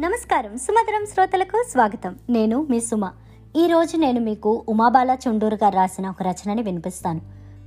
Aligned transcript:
నమస్కారం. 0.00 0.58
సుమధురం 0.58 1.06
శ్రోతలకు 1.06 1.64
స్వాగతం. 1.70 2.16
నేను 2.30 2.66
మీ 2.70 2.80
సుమ. 2.80 3.10
ఈ 3.56 3.66
రోజు 3.66 3.96
నేను 3.96 4.20
మీకు 4.20 4.64
ఉమాబాల 4.68 5.16
చుండూరు 5.28 5.54
గారు 5.54 5.76
రాసిన 5.76 6.08
ఒక 6.08 6.22
రచనని 6.22 6.62
వినిపిస్తాను. 6.62 7.20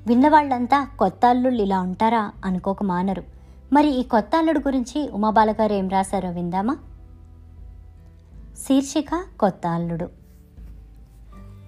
విన్నవాళ్ళంతా 0.08 0.88
కొత్త 1.00 1.26
అల్లుళ్ళు 1.26 1.64
ఇలా 1.64 1.82
ఉంటారా 1.82 2.32
అనుకోక 2.46 2.84
మానరు. 2.84 3.24
మరి 3.74 3.88
ఈ 3.88 4.04
కొత్త 4.04 4.36
అల్లుడు 4.36 4.60
గురించి 4.60 5.10
ఉమాబాల 5.10 5.52
గారు 5.52 5.74
ఏం 5.74 5.90
రాశారో 5.90 6.30
విందామా? 6.30 6.78
శీర్షిక 8.58 9.24
కొత్త 9.40 9.68
అల్లుడు. 9.68 10.10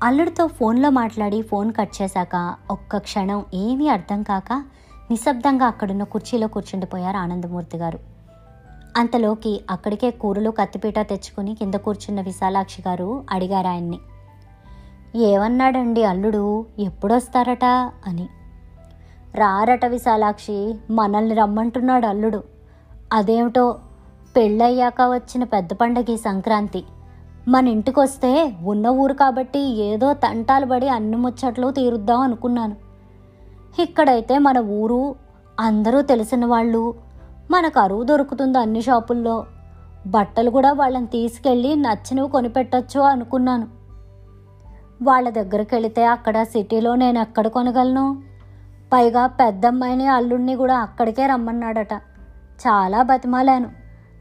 అల్లుడితో 0.03 0.47
ఫోన్లో 0.47 0.89
మాట్లాడి 0.89 1.41
ఫోన్ 1.41 1.73
కట్ 1.73 2.01
చేశాక 2.01 2.55
ఒక్క 2.71 2.97
క్షణం 2.97 3.45
ఏమీ 3.53 3.87
అర్థం 3.87 4.23
కాక 4.23 4.65
నిశ్శబ్దంగా 5.11 5.65
అక్కడున్న 5.65 6.03
కుర్చీలో 6.03 6.47
కూర్చుండిపోయారు 6.47 7.17
ఆనందమూర్తి 7.17 7.77
గారు. 7.77 7.99
అంతలోకి 8.97 9.61
అక్కడికే 9.69 10.11
కూరలు 10.11 10.49
కత్తిపీట 10.49 10.99
తెచ్చుకుని 10.99 11.55
కింద 11.55 11.73
కూర్చున్న 11.73 12.21
విశాలాక్షి 12.21 12.83
గారు 12.87 13.23
అడిగారు 13.31 13.67
ఆయన్ని. 13.67 13.99
ఏమన్నాడండి 15.15 16.03
అల్లుడు? 16.03 16.65
ఎప్పుడొస్తారట? 16.79 17.65
అని. 18.07 18.29
రారట 19.35 19.85
విశాలాక్షి 19.85 20.75
మనల్ని 20.89 21.35
రమ్మంటున్నాడు 21.35 22.05
అల్లుడు. 22.05 22.43
అదేమిటో? 23.13 23.79
పెళ్ళయ్యాక 24.35 25.01
వచ్చిన 25.01 25.43
పెద్ద 25.43 25.73
పండగ 25.73 26.15
సంక్రాంతి. 26.15 26.83
మన 27.47 27.67
ఇంటికొస్తే 27.67 28.55
ఉన్న 28.63 28.87
ఊరు 28.87 29.13
కాబట్టి 29.13 29.59
ఏదో 29.59 30.13
తంటాలు 30.13 30.65
పడి 30.65 30.89
అన్ని 30.89 31.17
ముచ్చట్లు 31.17 31.71
తీరుద్దాం 31.71 32.19
అనుకున్నాను. 32.19 32.84
ఇక్కడైతే 33.79 34.37
మన 34.37 34.57
ఊరు 34.57 35.15
అందరూ 35.59 36.01
తెలిసిన 36.01 36.45
వాళ్ళు. 36.45 36.93
మనకు 37.51 37.79
అరువు 37.79 38.03
దొరుకుతుంది 38.03 38.57
అన్ని 38.57 38.81
షాపుల్లో. 38.81 39.45
బట్టలు 40.07 40.49
కూడా 40.49 40.73
వాళ్ళని 40.73 41.07
తీసుకెళ్ళి 41.07 41.75
నచ్చినవి 41.75 42.29
కొనిపెట్టొచ్చు 42.29 42.99
అనుకున్నాను. 42.99 43.67
వాళ్ళ 45.01 45.29
దగ్గరికి 45.29 45.75
వెళితే 45.75 46.05
అక్కడ 46.05 46.43
సిటీలో 46.43 46.95
నేను 46.95 47.19
ఎక్కడ 47.19 47.47
కొనగలను? 47.47 48.23
పైగా 48.93 49.27
పెద్దమ్మాయిని 49.27 50.07
అల్లుడిని 50.07 50.55
కూడా 50.55 50.77
అక్కడికే 50.77 51.27
రమ్మన్నాడట. 51.27 51.93
చాలా 52.67 53.01
బతిమాలాను. 53.01 53.69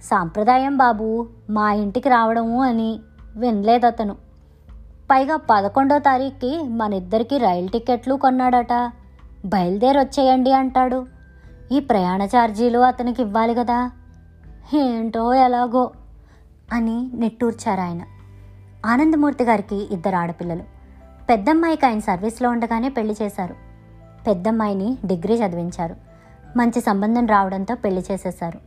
సాంప్రదాయం 0.02 0.76
బాబు 0.76 1.26
మా 1.50 1.72
ఇంటికి 1.72 2.08
రావడము 2.08 2.62
అని 2.62 3.00
వినలేదు 3.36 3.86
అతను 3.86 4.14
పైగా 5.10 5.36
పదకొండో 5.36 5.98
తారీఖుకి 5.98 6.62
మన 6.62 6.94
ఇద్దరికి 6.94 7.38
రైలు 7.38 7.68
టికెట్లు 7.68 8.14
కొన్నాడట. 8.14 8.90
బయలుదేరొచ్చేయండి 9.44 10.52
అంటాడు. 10.52 11.06
ఈ 11.72 11.80
ప్రయాణ 11.80 12.22
ఛార్జీలు 12.22 12.78
అతనికి 12.78 13.22
ఇవ్వాలి 13.22 13.54
కదా. 13.54 13.90
ఏంటో 14.74 15.34
ఎలాగో 15.34 15.90
అని 16.72 17.10
నిట్టూర్చారు 17.14 17.80
ఆయన. 17.80 18.02
ఆనందమూర్తి 18.86 19.44
గారికి 19.44 19.76
ఇద్దరు 19.76 20.16
ఆడపిల్లలు. 20.16 20.62
పెద్దమ్మాయికి 21.30 21.86
ఆయన 21.86 21.98
సర్వీస్లో 21.98 22.50
ఉండగానే 22.50 22.88
పెళ్ళి 22.88 23.16
చేశారు. 23.22 23.54
పెద్దమ్మాయిని 24.26 24.98
డిగ్రీ 25.06 25.34
చదివించారు. 25.34 25.96
మంచి 26.56 26.80
సంబంధం 26.80 27.26
రావడంతో 27.26 27.74
పెళ్ళి 27.74 28.04
చేసేశారు. 28.10 28.60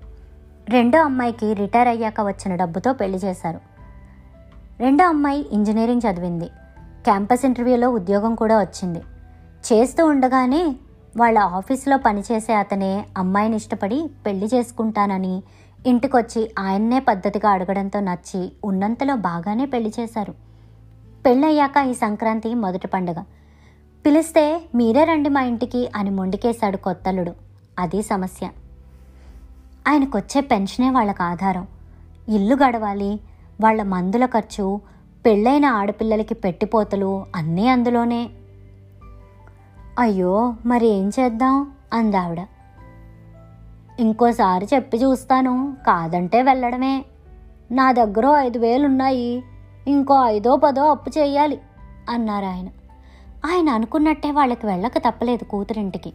రెండో 0.69 1.01
అమ్మాయికి 1.01 1.53
రిటైర్ 1.53 1.87
అయ్యాక 1.87 2.21
వచ్చిన 2.21 2.55
డబ్బుతో 2.55 2.93
పెళ్ళి 2.93 3.17
చేశారు. 3.17 3.59
రెండో 4.79 5.05
అమ్మాయి 5.05 5.45
ఇంజనీరింగ్ 5.51 6.01
చదివింది. 6.11 6.45
క్యాంపస్ 7.03 7.45
ఇంటర్వ్యూలో 7.45 7.89
ఉద్యోగం 7.89 8.35
కూడా 8.35 8.59
వచ్చింది. 8.59 9.01
చేస్తూ 9.73 10.05
ఉండగానే 10.05 10.75
వాళ్ళ 11.17 11.39
ఆఫీస్లో 11.39 11.97
పనిచేసే 11.97 12.53
అతనే 12.53 13.05
అమ్మాయిని 13.17 13.55
ఇష్టపడి 13.55 14.09
పెళ్ళి 14.25 14.49
చేసుకుంటానని 14.53 15.43
ఇంటికొచ్చి 15.87 16.51
ఆయన్నే 16.59 16.99
పద్ధతిగా 16.99 17.49
అడగడంతో 17.49 17.99
నచ్చి 17.99 18.51
ఉన్నంతలో 18.63 19.15
బాగానే 19.15 19.65
పెళ్ళి 19.65 19.93
చేశారు. 19.99 20.33
పెళ్ళయ్యాక 21.25 21.77
ఈ 21.87 21.93
సంక్రాంతి 21.93 22.53
మొదటి 22.53 22.87
పండుగ. 22.87 23.23
పిలిస్తే 24.05 24.61
మీరే 24.75 25.03
రండి 25.03 25.29
మా 25.29 25.41
ఇంటికి 25.41 25.89
అని 25.95 26.09
మొండికేశాడు 26.09 26.77
కొత్తలుడు 26.77 27.33
అది 27.79 28.01
సమస్య. 28.01 28.49
ఆయనకొచ్చే 29.87 30.41
పెన్షనే 30.41 30.89
వాళ్ళకి 30.89 31.23
ఆధారం. 31.23 31.67
ఇల్లు 32.29 32.55
గడవాలి 32.55 33.19
వాళ్ళ 33.61 33.83
మందుల 33.83 34.25
ఖర్చు 34.25 34.81
పెళ్ళైన 35.25 35.65
ఆడపిల్లలకి 35.65 36.33
పెట్టిపోతలు 36.33 37.25
అన్నీ 37.35 37.67
అందులోనే. 37.67 38.29
అయ్యో 39.97 40.55
మరి 40.65 40.87
ఏం 40.87 41.11
చేద్దాం? 41.19 41.71
అందావిడ. 41.93 42.41
ఇంకోసారి 43.99 44.67
చెప్పి 44.73 44.97
చూస్తాను 44.97 45.77
కాదంటే 45.87 46.41
వెళ్ళడమే. 46.41 47.05
నా 47.71 47.91
దగ్గర 47.91 48.25
ఐదు 48.25 48.59
వేలు 48.59 48.85
ఉన్నాయి 48.85 49.43
ఇంకో 49.87 50.25
ఐదో 50.25 50.55
పదో 50.55 50.85
అప్పు 50.85 51.09
చేయాలి 51.09 51.61
అన్నారు 52.09 52.45
ఆయన. 52.45 52.67
ఆయన 53.45 53.69
అనుకున్నట్టే 53.69 54.31
వాళ్ళకి 54.31 54.65
వెళ్ళక 54.65 54.97
తప్పలేదు 54.97 55.43
కూతురింటికి. 55.43 56.13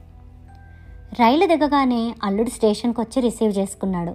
రైలు 1.20 1.46
దిగగానే 1.46 2.14
అల్లుడు 2.24 2.50
స్టేషన్కి 2.50 3.00
వచ్చి 3.00 3.22
రిసీవ్ 3.22 3.58
చేసుకున్నాడు. 3.58 4.14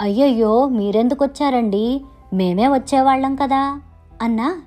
అయ్యయ్యో 0.00 0.68
మీరెందుకు 0.68 1.24
వచ్చారండి 1.24 2.04
మేమే 2.34 2.68
వచ్చేవాళ్ళం 2.68 3.36
కదా 3.36 3.80
అన్నా. 4.22 4.62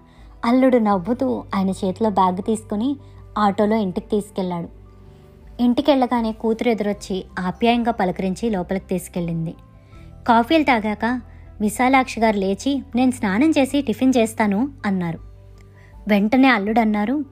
అల్లుడు 0.46 0.78
నవ్వుతూ 0.78 1.44
ఆయన 1.56 1.70
చేతిలో 1.70 2.10
బ్యాగ్ 2.10 2.38
తీసుకుని 2.38 2.98
ఆటోలో 3.38 3.76
ఇంటికి 3.76 4.08
తీసుకెళ్ళాడు. 4.08 4.70
ఇంటికి 5.60 5.92
వెళ్ళగానే 5.92 6.32
కూతురు 6.32 6.70
ఎదురొచ్చి 6.70 7.26
ఆప్యాయంగా 7.40 7.92
పలకరించి 7.92 8.50
లోపలికి 8.50 8.86
తీసుకెళ్ళింది. 8.86 9.56
కాఫీలు 10.28 10.64
తాగాక 10.64 11.22
విశాలాక్షి 11.62 12.20
గారు 12.20 12.38
లేచి 12.38 12.84
నేను 12.96 13.12
స్నానం 13.12 13.50
చేసి 13.50 13.82
టిఫిన్ 13.82 14.14
చేస్తాను 14.18 14.70
అన్నారు. 14.86 15.20
వెంటనే 16.08 16.48
అల్లుడు 16.48 16.80
అన్నారు 16.80 17.26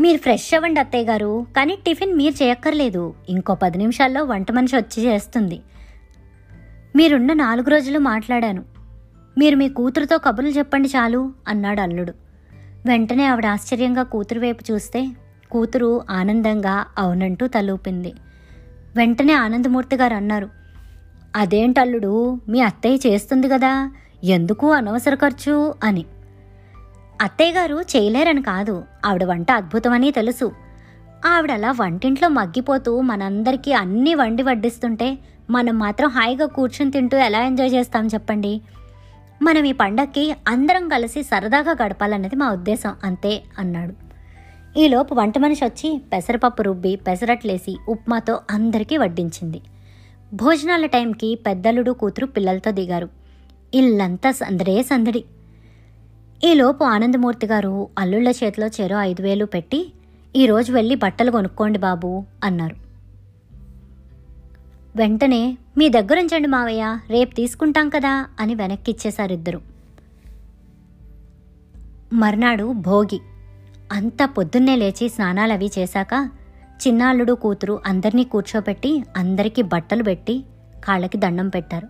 మీరు 0.00 0.18
ఫ్రెష్ 0.18 0.54
అవ్వండి 0.54 0.80
అత్తయ్య 0.80 1.04
గారు 1.04 1.46
కానీ 1.56 1.78
టిఫిన్ 1.86 2.16
మీరు 2.16 2.42
చేయక్కర్లేదు. 2.42 3.14
ఇంకో 3.28 3.54
పది 3.54 3.78
నిమిషాల్లో 3.78 4.24
వంట 4.24 4.52
మనిషి 4.52 4.76
వచ్చి 4.76 5.04
చేస్తుంది. 5.04 5.60
మీరున్న 6.96 7.32
నాలుగు 7.32 7.70
రోజులు 7.70 7.98
మాట్లాడాను. 7.98 8.64
మీరు 9.38 9.56
మీ 9.56 9.68
కూతురుతో 9.68 10.18
కబుర్లు 10.18 10.50
చెప్పండి 10.50 10.88
చాలు 10.88 11.32
అన్నాడు 11.48 11.80
అల్లుడు. 11.80 12.29
వెంటనే 12.86 13.26
ఆవిడ 13.26 13.46
ఆశ్చర్యంగా 13.46 14.02
కూతురు 14.02 14.40
వైపు 14.40 14.72
చూస్తే 14.72 15.08
కూతురు 15.50 16.02
ఆనందంగా 16.10 16.86
అవునంటూ 16.98 17.46
తలూపింది. 17.46 18.12
వెంటనే 18.96 19.32
ఆనందమూర్తి 19.32 19.96
గారు 19.96 20.14
అన్నారు 20.14 20.48
అదేంటల్లుడు 21.36 22.40
మీ 22.48 22.60
అత్తయ్య 22.60 23.10
చేస్తుంది 23.10 23.48
కదా 23.48 23.92
ఎందుకు 24.24 24.72
అనవసర 24.72 25.14
ఖర్చు? 25.14 25.74
అని. 25.84 26.04
అత్తయ్య 27.22 27.52
గారు 27.52 27.80
చేయలేరని 27.96 28.42
కాదు 28.42 28.84
ఆవిడ 29.06 29.24
వంట 29.24 29.52
అద్భుతమని 29.52 30.10
తెలుసు. 30.10 30.52
ఆవిడ 31.26 31.52
అలా 31.52 31.70
వంటింట్లో 31.70 32.28
మగ్గిపోతూ 32.28 33.00
మనందరికీ 33.00 33.72
అన్నీ 33.72 34.14
వండి 34.14 34.42
వడ్డిస్తుంటే 34.42 35.18
మనం 35.50 35.78
మాత్రం 35.78 36.08
హాయిగా 36.08 36.46
కూర్చుని 36.46 36.90
తింటూ 36.90 37.18
ఎలా 37.18 37.42
ఎంజాయ్ 37.42 37.72
చేస్తాం 37.74 38.06
చెప్పండి? 38.06 38.60
మనం 39.42 39.64
ఈ 39.64 39.72
పండక్కి 39.72 40.34
అందరం 40.48 40.88
కలిసి 40.88 41.22
సరదాగా 41.22 41.84
గడపాలన్నది 41.84 42.36
మా 42.36 42.52
ఉద్దేశం. 42.52 42.94
అంతే 43.04 43.42
అన్నాడు. 43.58 43.94
ఈలోపు 44.78 45.14
వంట 45.14 45.38
మనిషి 45.38 45.64
వచ్చి 45.64 46.00
పెసరపప్పు 46.12 46.62
రుబ్బి 46.62 46.96
పెసరట్లేసి 46.96 47.76
ఉప్మాతో 47.88 48.40
అందరికీ 48.50 48.96
వడ్డించింది. 48.96 49.60
భోజనాల 50.34 50.86
టైంకి 50.86 51.34
పెద్దలుడు 51.34 51.90
కూతురు 51.90 52.26
పిల్లలతో 52.26 52.70
దిగారు. 52.70 53.08
ఇల్లంతా 53.74 54.30
సందడే. 54.30 54.82
సందడి 54.82 55.24
ఈలోపు 56.44 56.84
ఆనందమూర్తి 56.84 57.46
గారు 57.46 57.88
అల్లుళ్ళ 57.98 58.28
చేతిలో 58.28 58.66
చెరో 58.66 59.00
ఐదు 59.00 59.22
వేలు 59.22 59.44
పెట్టి 59.44 59.92
ఈరోజు 60.36 60.72
వెళ్ళి 60.72 60.94
బట్టలు 60.94 61.30
కొనుక్కోండి 61.30 61.78
బాబు 61.78 62.24
అన్నారు. 62.44 62.89
వెంటనే 64.96 65.58
మీ 65.78 65.88
దగ్గరుంచండి 65.88 66.48
మావయ్య 66.48 66.98
రేపు 67.10 67.34
తీసుకుంటాం 67.34 67.88
కదా 67.88 68.26
అని 68.40 68.54
వెనక్కిచ్చేశారు 68.54 69.32
ఇద్దరు 69.32 69.60
మర్నాడు 72.12 72.72
భోగి. 72.72 73.20
అంతా 73.92 74.26
పొద్దున్నే 74.26 74.76
లేచి 74.76 75.08
స్నానాలు 75.08 75.52
అవి 75.52 75.70
చేశాక 75.78 76.30
చిన్నాళ్ళుడు 76.86 77.32
కూతురు 77.32 77.80
అందరినీ 77.86 78.24
కూర్చోబెట్టి 78.24 79.04
అందరికీ 79.16 79.62
బట్టలు 79.62 80.02
పెట్టి 80.02 80.44
కాళ్ళకి 80.84 81.18
దండం 81.18 81.48
పెట్టారు. 81.48 81.88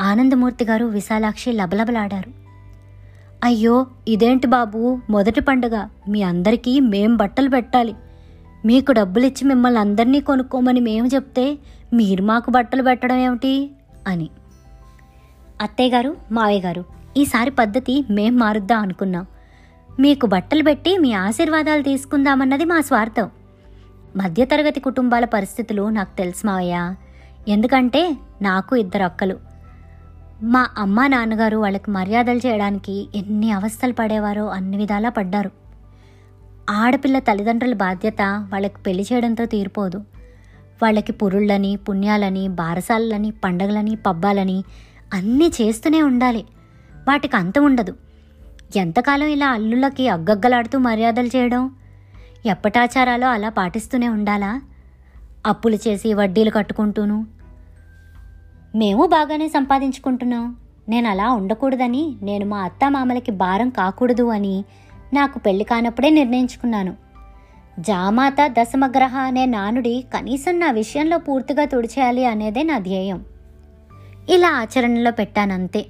ఆనందమూర్తి 0.00 0.64
గారు 0.64 0.86
విశాలాక్షి 0.86 1.52
లబలబలాడారు. 1.52 2.30
అయ్యో 3.44 3.86
ఇదేంటి 4.08 4.46
బాబు? 4.46 5.00
మొదటి 5.10 5.40
పండుగ. 5.40 5.88
మీ 6.08 6.22
అందరికీ 6.22 6.80
మేం 6.80 7.16
బట్టలు 7.16 7.48
పెట్టాలి. 7.48 7.94
మీకు 8.66 8.92
డబ్బులిచ్చి 8.92 9.48
మిమ్మల్ని 9.48 9.80
అందరినీ 9.80 10.20
కొనుక్కోమని 10.20 10.80
మేము 10.80 11.06
చెప్తే 11.06 11.58
మీరు 11.92 12.22
మాకు 12.22 12.50
బట్టలు 12.50 12.82
పెట్టడం 12.82 13.16
ఏమిటి? 13.16 13.70
అని. 14.06 14.30
అత్తయ్య 15.60 15.90
గారు 15.90 16.16
మావయ్య 16.32 16.60
గారు 16.60 16.84
ఈసారి 17.16 17.50
పద్ధతి 17.50 18.04
మేం 18.10 18.36
మారుద్దాం 18.36 18.80
అనుకున్నాం. 18.80 19.26
మీకు 20.00 20.26
బట్టలు 20.26 20.62
పెట్టి 20.62 20.98
మీ 20.98 21.12
ఆశీర్వాదాలు 21.12 21.82
తీసుకుందామన్నది 21.82 22.64
మా 22.64 22.80
స్వార్థం. 22.80 23.30
మధ్యతరగతి 24.16 24.80
కుటుంబాల 24.80 25.24
పరిస్థితులు 25.24 25.88
నాకు 25.88 26.16
తెలుసు 26.16 26.46
మావయ్య. 26.46 26.94
ఎందుకంటే 27.48 28.16
నాకు 28.42 28.76
ఇద్దరు 28.76 29.02
అక్కలు 29.02 29.36
మా 30.42 30.68
అమ్మ 30.78 31.06
నాన్నగారు 31.06 31.56
వాళ్ళకి 31.56 31.90
మర్యాదలు 31.90 32.40
చేయడానికి 32.46 33.08
ఎన్ని 33.14 33.52
అవస్థలు 33.52 33.92
పడేవారో 33.92 34.46
అన్ని 34.46 34.76
విధాలా 34.76 35.08
పడ్డారు. 35.08 35.50
ఆడపిల్ల 36.70 37.18
తల్లిదండ్రుల 37.18 37.74
బాధ్యత 37.74 38.22
వాళ్ళకి 38.22 38.82
పెళ్ళి 38.82 39.06
చేయడంతో 39.12 39.46
తీరిపోదు. 39.46 39.98
వాళ్ళకి 40.82 41.12
పురుళ్ళని 41.12 41.76
పుణ్యాలని 41.76 42.48
బారసాలని 42.48 43.30
పండగలని 43.30 43.94
పబ్బాలని 43.96 44.64
అన్నీ 45.14 45.52
చేస్తూనే 45.60 46.02
ఉండాలి. 46.02 46.44
వాటికి 47.08 47.36
అంత 47.36 47.58
ఉండదు. 47.58 47.96
ఎంతకాలం 48.76 49.26
ఇలా 49.26 49.48
అల్లుళ్ళకి 49.48 50.08
అగ్గగ్గలాడుతూ 50.08 50.78
మర్యాదలు 50.78 51.26
చేయడం? 51.26 51.70
ఎప్పటాచారాలు 52.46 53.26
అలా 53.26 53.48
పాటిస్తూనే 53.48 54.08
ఉండాలా? 54.08 54.60
అప్పులు 55.46 55.78
చేసి 55.88 56.14
వడ్డీలు 56.14 56.50
కట్టుకుంటూను? 56.50 57.26
మేము 58.74 59.06
బాగానే 59.06 59.48
సంపాదించుకుంటున్నాం. 59.48 60.56
నేను 60.88 61.08
అలా 61.08 61.32
ఉండకూడదని 61.32 62.16
నేను 62.22 62.46
మా 62.46 62.58
అత్త 62.58 62.90
మామలకి 62.90 63.30
భారం 63.30 63.70
కాకూడదు 63.70 64.28
అని 64.28 64.64
నాకు 65.12 65.38
పెళ్ళి 65.38 65.64
కానప్పుడే 65.64 66.10
నిర్ణయించుకున్నాను. 66.10 66.96
జామాత 67.78 68.36
దశమగ్రహ 68.46 69.18
అనే 69.18 69.46
నానుడి 69.46 70.04
కనీసం 70.14 70.60
నా 70.60 70.70
విషయంలో 70.70 71.18
పూర్తిగా 71.18 71.64
తుడిచేయాలి 71.64 72.24
అనేదే 72.24 72.62
నా 72.62 72.78
ధ్యేయం. 72.78 73.24
ఇలా 74.28 74.48
ఆచరణలో 74.48 75.10
పెట్టానంతే. 75.10 75.86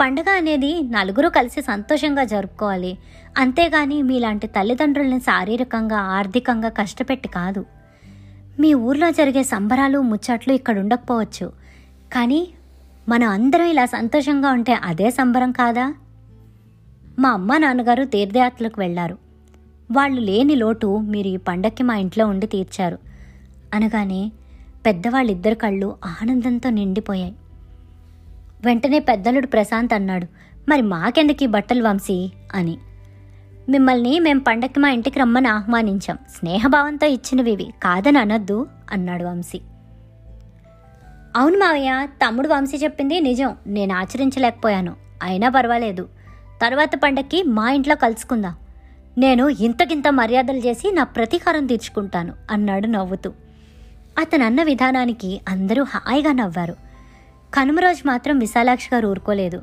పండుగ 0.00 0.30
అనేది 0.30 0.82
నలుగురు 0.82 1.28
కలిసి 1.28 1.62
సంతోషంగా 1.62 2.24
జరుపుకోవాలి. 2.24 2.98
అంతేగాని 3.38 4.02
మీలాంటి 4.02 4.46
తల్లిదండ్రుల్ని 4.46 5.20
శారీరకంగా 5.20 5.96
ఆర్థికంగా 5.96 6.68
కష్టపెట్టి 6.68 7.28
కాదు. 7.28 7.64
మీ 8.60 8.74
ఊర్లో 8.74 9.10
జరిగే 9.10 9.42
సంబరాలు 9.42 9.98
ముచ్చట్లు 9.98 10.52
ఇక్కడ 10.52 10.78
ఉండకపోవచ్చు. 10.78 11.52
కానీ 12.12 12.48
మనం 13.08 13.28
అందరం 13.28 13.64
ఇలా 13.64 13.86
సంతోషంగా 13.86 14.50
ఉంటే 14.50 14.72
అదే 14.72 15.10
సంబరం 15.10 15.52
కాదా? 15.52 15.94
మా 17.22 17.30
అమ్మ 17.30 17.56
నాన్నగారు 17.56 18.04
తీర్థయాత్రలకు 18.04 18.80
వెళ్ళారు 18.80 19.18
వాళ్ళు 19.92 20.20
లేని 20.20 20.54
లోటు 20.54 20.98
మీరు 20.98 21.28
ఈ 21.28 21.36
పండక్కి 21.36 21.82
మా 21.82 21.96
ఇంట్లో 21.96 22.26
ఉండి 22.26 22.46
తీర్చారు. 22.46 22.98
అనగానే 23.74 24.32
పెద్దవాళ్ళిద్దరు 24.86 25.54
కళ్ళు 25.54 25.96
ఆనందంతో 26.04 26.70
నిండిపోయాయి. 26.70 27.34
వెంటనే 28.64 28.98
పెద్దలుడు 28.98 29.46
ప్రశాంత్ 29.46 29.94
అన్నాడు 29.94 30.26
మరి 30.68 30.82
మాకెందుకు 30.82 31.44
ఈ 31.44 31.46
బట్టలు 31.46 31.82
వంశీ? 31.82 32.32
అని. 32.54 32.78
మిమ్మల్ని 33.68 34.20
మేం 34.20 34.38
పండక్కి 34.38 34.80
మా 34.80 34.88
ఇంటికి 34.90 35.18
రమ్మని 35.18 35.48
ఆహ్వానించాం. 35.48 36.18
స్నేహభావంతో 36.38 37.06
ఇచ్చినవి 37.06 37.52
ఇవి. 37.52 37.66
కాదని 37.82 38.18
అనొద్దు 38.18 38.66
అన్నాడు 38.92 39.24
వంశీ. 39.24 39.60
అవును 41.36 41.58
మావయ్య 41.58 42.08
తమ్ముడు 42.26 42.48
వంశీ 42.48 42.76
చెప్పింది 42.76 43.20
నిజం. 43.20 43.56
నేను 43.66 43.94
ఆచరించలేకపోయాను. 43.94 44.96
అయినా 45.22 45.48
పర్వాలేదు. 45.48 46.21
తర్వాత 46.62 46.90
పండక్కి 47.02 47.42
మా 47.42 47.70
ఇంట్లో 47.70 47.94
కలుసుకుందాం. 47.94 48.54
నేను 49.18 49.48
ఇంతకింత 49.48 50.08
మర్యాదలు 50.08 50.58
చేసి 50.58 50.92
నా 50.92 51.04
ప్రతీకారం 51.04 51.66
తీర్చుకుంటాను 51.66 52.32
అన్నాడు 52.50 52.86
నవ్వుతూ. 52.86 53.32
అతను 54.18 54.44
అన్న 54.44 54.62
విధానానికి 54.62 55.40
అందరూ 55.48 55.82
హాయిగా 55.82 56.32
నవ్వారు. 56.32 56.76
కనుమ 57.54 57.78
రోజు 57.78 58.06
మాత్రం 58.06 58.38
విశాలాక్షి 58.38 58.90
గారు 58.94 59.08
ఊరుకోలేదు. 59.08 59.62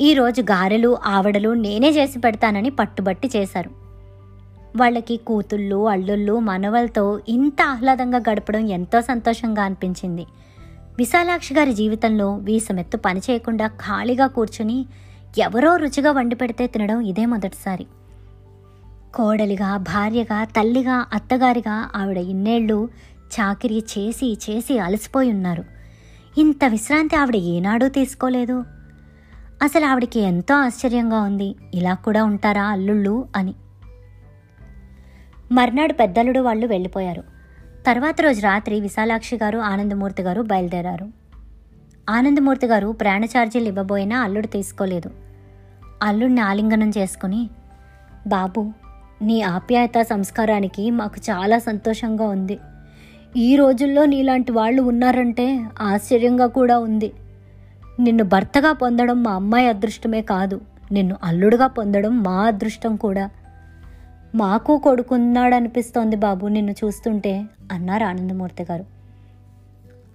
ఈరోజు 0.00 0.42
గారెలు 0.42 0.98
ఆవడలు 1.06 1.54
నేనే 1.54 1.90
చేసి 1.90 2.18
పెడతానని 2.18 2.70
పట్టుబట్టి 2.70 3.30
చేశారు. 3.36 3.70
వాళ్ళకి 4.76 5.16
కూతుళ్ళు 5.16 5.88
అల్లుళ్ళు 5.88 6.38
మనవలతో 6.38 7.20
ఇంత 7.28 7.62
ఆహ్లాదంగా 7.62 8.18
గడపడం 8.18 8.66
ఎంతో 8.68 9.00
సంతోషంగా 9.00 9.62
అనిపించింది. 9.62 10.26
విశాలాక్షి 10.98 11.54
గారి 11.54 11.72
జీవితంలో 11.72 12.34
వీసమెత్తు 12.34 12.96
పని 12.96 13.20
చేయకుండా 13.30 13.66
ఖాళీగా 13.66 14.26
కూర్చుని 14.26 14.86
ఎవరో 15.38 15.76
రుచిగా 15.76 16.12
వండి 16.12 16.34
పెడితే 16.34 16.66
తినడం 16.66 17.00
ఇదే 17.00 17.26
మొదటిసారి. 17.26 17.86
కోడలిగా 19.14 19.76
భార్యగా 19.76 20.44
తల్లిగా 20.44 21.06
అత్తగారిగా 21.12 21.90
ఆవిడ 21.96 22.16
ఇన్నేళ్ళు 22.16 22.88
చాకిరీ 23.40 23.84
చేసి 23.98 24.38
చేసి 24.50 24.78
అలసిపోయి 24.78 25.30
ఉన్నారు. 25.30 25.64
ఇంత 26.38 26.64
విశ్రాంతి 26.68 27.16
ఆవిడ 27.16 27.36
ఏనాడూ 27.36 27.88
తీసుకోలేదు. 27.88 28.64
అసలు 29.62 29.84
ఆవిడకి 29.84 30.20
ఎంతో 30.20 30.54
ఆశ్చర్యంగా 30.54 31.20
ఉంది. 31.20 31.56
ఇలా 31.74 31.94
కూడా 31.94 32.24
ఉంటారా 32.24 32.64
అల్లుళ్ళు 32.66 33.28
అని. 33.36 33.54
మర్నాడు 35.52 35.92
పెద్దలుడు 35.92 36.40
వాళ్ళు 36.40 36.66
వెళ్ళిపోయారు. 36.66 37.24
తర్వాత 37.86 38.20
రోజు 38.20 38.40
రాత్రి 38.40 38.80
విశాలాక్షి 38.80 39.36
గారు 39.36 39.58
ఆనందమూర్తి 39.58 40.22
గారు 40.22 40.42
బయలుదేరారు. 40.42 41.27
ఆనందమూర్తి 42.08 42.66
గారు 42.66 42.92
ప్రయాణ 42.92 43.24
ఛార్జీలు 43.24 43.68
ఇవ్వబోయినా 43.68 44.20
అల్లుడు 44.20 44.46
తీసుకోలేదు. 44.46 45.10
అల్లుడిని 46.02 46.40
ఆలింగనం 46.40 46.90
చేసుకుని 46.98 47.50
బాబు 48.26 48.72
నీ 49.22 49.42
ఆప్యాయత 49.42 50.02
సంస్కారానికి 50.02 50.90
మాకు 50.90 51.20
చాలా 51.30 51.58
సంతోషంగా 51.58 52.26
ఉంది. 52.28 52.58
ఈ 53.36 53.56
రోజుల్లో 53.56 54.04
నీలాంటి 54.04 54.52
వాళ్ళు 54.52 54.82
ఉన్నారంటే 54.82 55.46
ఆశ్చర్యంగా 55.80 56.46
కూడా 56.46 56.78
ఉంది. 56.78 57.12
నిన్ను 58.00 58.24
భర్తగా 58.24 58.72
పొందడం 58.72 59.22
మా 59.22 59.32
అమ్మాయి 59.32 59.66
అదృష్టమే 59.66 60.22
కాదు 60.22 60.60
నిన్ను 60.92 61.16
అల్లుడుగా 61.24 61.66
పొందడం 61.66 62.22
మా 62.22 62.36
అదృష్టం 62.46 62.96
కూడా. 62.96 63.30
మాకు 64.34 64.76
కొడుకున్నాడనిపిస్తోంది 64.76 66.16
బాబు 66.16 66.46
నిన్ను 66.46 66.74
చూస్తుంటే 66.84 67.32
అన్నారు 67.72 68.04
ఆనందమూర్తి 68.04 68.62
గారు. 68.62 68.97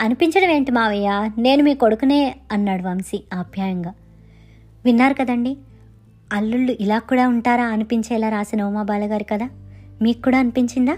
అనిపించడం 0.03 0.49
ఏంటి 0.49 0.71
మావయ్య? 0.71 1.29
నేను 1.37 1.63
మీ 1.63 1.73
కొడుకునే 1.73 2.35
అన్నాడు 2.51 2.83
వంశీ 2.83 3.23
ఆప్యాయంగా. 3.33 3.93
విన్నారు 4.85 5.13
కదండి? 5.13 5.57
అల్లుళ్ళు 6.33 6.75
ఇలా 6.79 6.99
కూడా 6.99 7.27
ఉంటారా 7.27 7.65
అనిపించేలా 7.65 8.29
రాసిన 8.29 8.63
ఉమాబాల 8.63 9.11
గారు 9.11 9.25
కదా? 9.31 9.49
మీకు 10.01 10.21
కూడా 10.21 10.39
అనిపించిందా? 10.39 10.97